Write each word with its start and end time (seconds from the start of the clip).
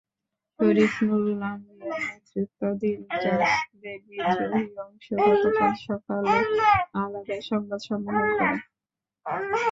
শরীফ 0.59 0.93
নূরুল 1.07 1.41
আম্বিয়ার 1.49 1.99
নেতৃত্বাধীন 2.05 2.99
জাসদের 3.23 3.97
বিদ্রোহী 4.07 4.65
অংশ 4.85 5.05
গতকাল 5.25 5.73
সকালে 5.87 6.35
আলাদা 7.01 7.37
সংবাদ 7.49 7.79
সম্মেলন 7.87 8.29
করে। 8.39 8.57